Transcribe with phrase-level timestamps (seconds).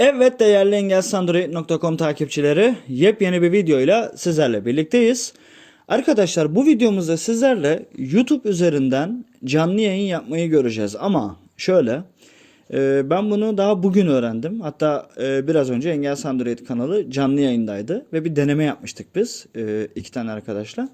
[0.00, 5.32] Evet değerli engelsandroid.com takipçileri yepyeni bir videoyla sizlerle birlikteyiz.
[5.88, 12.02] Arkadaşlar bu videomuzda sizlerle YouTube üzerinden canlı yayın yapmayı göreceğiz ama şöyle
[12.72, 14.60] e, ben bunu daha bugün öğrendim.
[14.60, 19.88] Hatta e, biraz önce Engels Android kanalı canlı yayındaydı ve bir deneme yapmıştık biz e,
[19.94, 20.88] iki tane arkadaşla.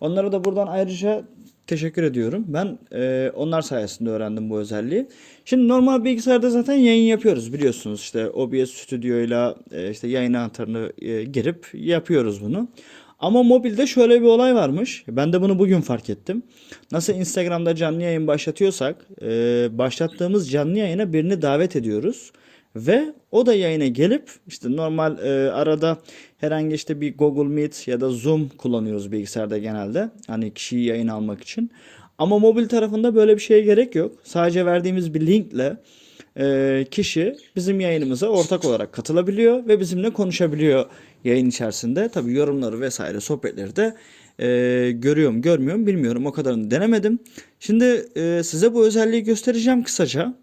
[0.00, 1.24] Onlara da buradan ayrıca
[1.66, 2.44] teşekkür ediyorum.
[2.48, 5.08] Ben e, onlar sayesinde öğrendim bu özelliği.
[5.44, 8.00] Şimdi normal bilgisayarda zaten yayın yapıyoruz biliyorsunuz.
[8.00, 12.68] İşte OBS stüdyoyla e, işte yayın anahtarını e, girip yapıyoruz bunu.
[13.18, 15.04] Ama mobilde şöyle bir olay varmış.
[15.08, 16.42] Ben de bunu bugün fark ettim.
[16.92, 19.28] Nasıl Instagram'da canlı yayın başlatıyorsak, e,
[19.78, 22.32] başlattığımız canlı yayına birini davet ediyoruz.
[22.76, 25.98] Ve o da yayına gelip işte normal e, arada
[26.38, 30.10] herhangi işte bir Google Meet ya da Zoom kullanıyoruz bilgisayarda genelde.
[30.26, 31.70] Hani kişiyi yayın almak için.
[32.18, 34.12] Ama mobil tarafında böyle bir şeye gerek yok.
[34.24, 35.76] Sadece verdiğimiz bir linkle
[36.38, 40.86] e, kişi bizim yayınımıza ortak olarak katılabiliyor ve bizimle konuşabiliyor
[41.24, 42.08] yayın içerisinde.
[42.08, 43.94] Tabii yorumları vesaire sohbetleri de
[44.38, 47.18] e, görüyorum görmüyorum bilmiyorum o kadarını denemedim.
[47.60, 50.34] Şimdi e, size bu özelliği göstereceğim kısaca.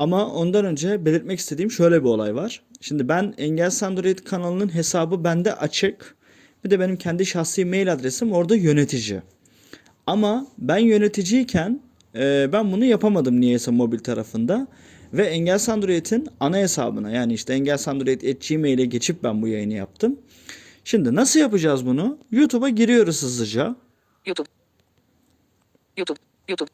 [0.00, 2.62] Ama ondan önce belirtmek istediğim şöyle bir olay var.
[2.80, 6.16] Şimdi ben Engels Android kanalının hesabı bende açık.
[6.64, 9.22] Bir de benim kendi şahsi mail adresim orada yönetici.
[10.06, 11.80] Ama ben yöneticiyken
[12.14, 14.66] e, ben bunu yapamadım niyeyse mobil tarafında.
[15.12, 20.18] Ve Engels Android'in ana hesabına yani işte engelsandroid.gmail'e geçip ben bu yayını yaptım.
[20.84, 22.18] Şimdi nasıl yapacağız bunu?
[22.30, 23.76] YouTube'a giriyoruz hızlıca.
[24.26, 24.48] YouTube.
[25.96, 26.18] YouTube.
[26.48, 26.70] YouTube.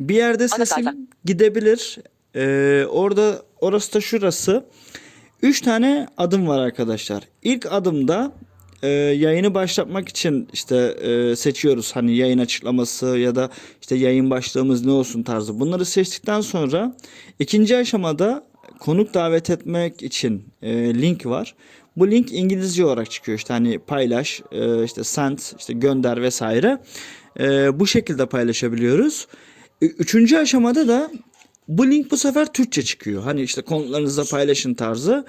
[0.00, 1.98] Bir yerde sesim gidebilir.
[2.36, 4.66] Ee, orada orası da şurası.
[5.42, 7.22] Üç tane adım var arkadaşlar.
[7.42, 8.32] İlk adımda
[8.82, 11.96] e, yayını başlatmak için işte e, seçiyoruz.
[11.96, 15.60] Hani yayın açıklaması ya da işte yayın başlığımız ne olsun tarzı.
[15.60, 16.96] Bunları seçtikten sonra
[17.38, 18.46] ikinci aşamada
[18.80, 21.54] konuk davet etmek için e, link var.
[21.96, 26.78] Bu link İngilizce olarak çıkıyor işte hani paylaş, e, işte send, işte gönder vesaire.
[27.40, 29.26] E, bu şekilde paylaşabiliyoruz.
[29.80, 31.10] Üçüncü aşamada da
[31.68, 33.22] bu link bu sefer Türkçe çıkıyor.
[33.22, 35.24] Hani işte konuklarınızla paylaşın tarzı.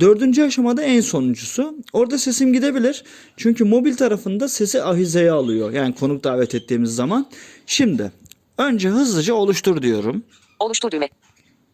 [0.00, 1.76] Dördüncü aşamada en sonuncusu.
[1.92, 3.04] Orada sesim gidebilir.
[3.36, 5.72] Çünkü mobil tarafında sesi ahizeye alıyor.
[5.72, 7.30] Yani konuk davet ettiğimiz zaman.
[7.66, 8.12] Şimdi
[8.58, 10.24] önce hızlıca oluştur diyorum.
[10.60, 11.08] Oluştur düğme.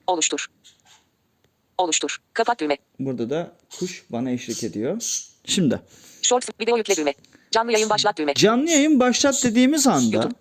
[0.07, 0.47] Oluştur.
[1.79, 2.19] Oluştur.
[2.33, 2.77] Kapat düğme.
[3.01, 5.03] Burada da kuş bana eşlik ediyor.
[5.45, 5.81] Şimdi
[6.23, 7.15] Shorts video yükle düğme.
[7.51, 8.35] Canlı yayın başlat düğme.
[8.35, 10.35] canlı yayın başlat dediğimiz anda YouTube.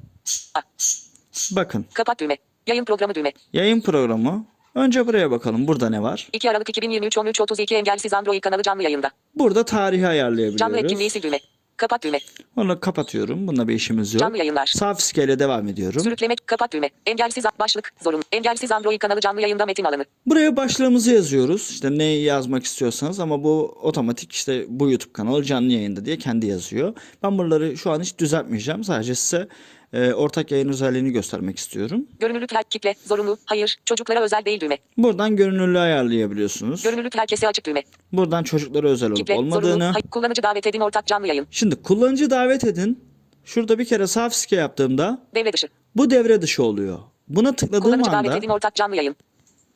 [1.51, 2.37] Bakın Kapat düğme.
[2.67, 3.31] Yayın programı düğme.
[3.53, 4.45] yayın programı.
[4.75, 5.67] Önce buraya bakalım.
[5.67, 6.27] Burada ne var?
[6.33, 9.09] 2 Aralık 2023 13.32 engelsiz Android kanalı canlı yayında.
[9.35, 10.77] Burada tarihi Canlı ayarlayabiliyoruz.
[10.83, 11.39] etkinliği sil düğme.
[11.77, 12.19] Kapat düğme.
[12.57, 13.47] Onu kapatıyorum.
[13.47, 14.19] Bununla bir işimiz yok.
[14.19, 14.65] Canlı yayınlar.
[14.65, 16.01] Sağ fiskeyle devam ediyorum.
[16.01, 16.89] Sürükleme kapat düğme.
[17.05, 18.23] Engelsiz başlık zorun.
[18.31, 20.05] Engelsiz Android kanalı canlı yayında metin alanı.
[20.25, 21.69] Buraya başlığımızı yazıyoruz.
[21.71, 26.45] İşte ne yazmak istiyorsanız ama bu otomatik işte bu YouTube kanalı canlı yayında diye kendi
[26.45, 26.93] yazıyor.
[27.23, 28.83] Ben buraları şu an hiç düzeltmeyeceğim.
[28.83, 29.47] Sadece size
[29.93, 32.07] e, ortak yayın özelliğini göstermek istiyorum.
[32.19, 33.37] Görünürlük kitle zorunlu.
[33.45, 33.77] Hayır.
[33.85, 34.77] Çocuklara özel değil düğme.
[34.97, 36.83] Buradan görünürlüğü ayarlayabiliyorsunuz.
[36.83, 37.83] Görünürlük herkese açık düğme.
[38.13, 39.55] Buradan çocuklara özel olup Kitle zorunlu.
[39.55, 39.83] olmadığını.
[39.83, 40.07] Hayır.
[40.11, 41.47] Kullanıcı davet edin ortak canlı yayın.
[41.51, 43.03] Şimdi kullanıcı davet edin.
[43.45, 45.67] Şurada bir kere sağ fiske yaptığımda Devre dışı.
[45.95, 46.99] bu devre dışı oluyor.
[47.27, 49.15] Buna tıkladığım Kullanıcı davet anda edin ortak canlı yayın.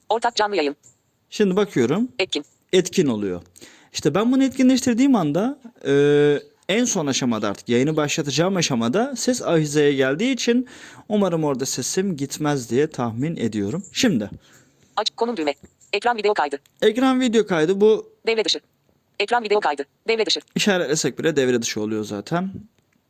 [0.10, 0.76] Ortak canlı yayın.
[1.30, 2.46] şimdi bakıyorum Etkin.
[2.74, 3.42] etkin oluyor.
[3.94, 5.94] İşte ben bunu etkinleştirdiğim anda e,
[6.70, 10.68] en son aşamada artık yayını başlatacağım aşamada ses ahizeye geldiği için
[11.10, 13.84] umarım orada sesim gitmez diye tahmin ediyorum.
[13.92, 14.30] Şimdi
[14.96, 15.54] Aç konum düğme.
[15.94, 16.60] Ekran video kaydı.
[16.82, 18.60] ekran video kaydı bu Devre dışı.
[19.20, 19.86] Ekran video kaydı.
[20.08, 20.40] Devre dışı.
[20.56, 22.52] işaretlesek bile devre dışı oluyor zaten.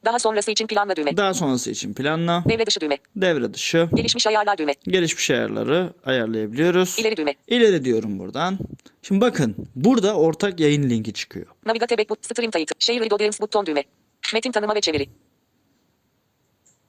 [0.07, 1.17] Daha sonrası için planla düğme.
[1.17, 2.97] Daha sonrası için planla, Devre dışı düğme.
[3.15, 4.73] devre dışı, Gelişmiş ayarlar düğme.
[4.83, 6.99] gelişmiş ayarları ayarlayabiliyoruz.
[6.99, 7.35] İleri düğme.
[7.47, 8.59] İleri diyorum buradan.
[9.01, 11.45] Şimdi bakın burada ortak yayın linki çıkıyor.
[11.65, 12.75] Navigate back stream title.
[12.79, 13.83] Share video games buton düğme.
[14.33, 15.09] Metin tanıma ve çeviri.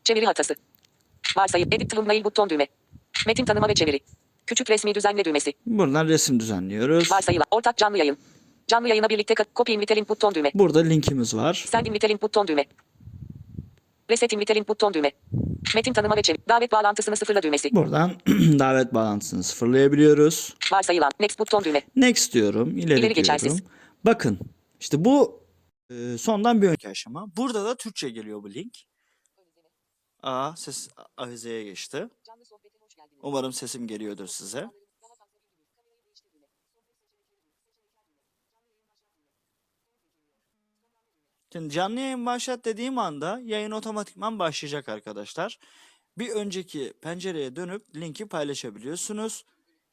[0.04, 0.54] Çeviri hatası.
[1.36, 2.66] Varsayım edit thumbnail buton düğme.
[3.26, 4.00] Metin tanıma ve çeviri.
[4.46, 5.52] Küçük resmi düzenle düğmesi.
[5.66, 7.12] Buradan resim düzenliyoruz.
[7.12, 8.18] Varsayılan ortak canlı yayın.
[8.66, 10.50] Canlı yayına birlikte kat- copy invite link buton düğme.
[10.54, 11.64] Burada linkimiz var.
[11.68, 12.64] Send invite link buton düğme.
[14.10, 15.12] Reset invite link buton düğme.
[15.74, 16.42] Metin tanıma ve çeviri.
[16.48, 17.70] Davet bağlantısını sıfırla düğmesi.
[17.72, 18.10] Buradan
[18.58, 20.54] davet bağlantısını sıfırlayabiliyoruz.
[20.72, 21.82] Varsayılan next buton düğme.
[21.96, 22.70] Next diyorum.
[22.70, 23.14] ileri, İleri diyorum.
[23.14, 23.62] geçersiz.
[24.04, 24.38] Bakın
[24.80, 25.44] işte bu
[25.90, 27.26] e, sondan bir önceki aşama.
[27.36, 28.78] Burada da Türkçe geliyor bu link.
[30.22, 32.08] Aa ses ahizeye geçti.
[33.22, 34.66] Umarım sesim geliyordur size.
[41.52, 45.58] Şimdi canlı yayın başlat dediğim anda yayın otomatikman başlayacak arkadaşlar.
[46.18, 49.44] Bir önceki pencereye dönüp linki paylaşabiliyorsunuz.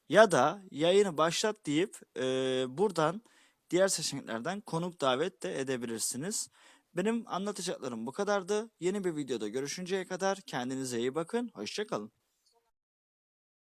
[0.09, 2.23] ya da yayını başlat deyip e,
[2.69, 3.21] buradan
[3.69, 6.49] diğer seçeneklerden konuk davet de edebilirsiniz.
[6.95, 8.69] Benim anlatacaklarım bu kadardı.
[8.79, 11.51] Yeni bir videoda görüşünceye kadar kendinize iyi bakın.
[11.53, 12.24] Hoşçakalın.